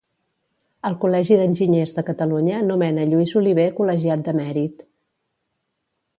[0.89, 4.85] El Col·legi d'Enginyers de Catalunya nomena Lluís Oliver col·legiat de mèrit.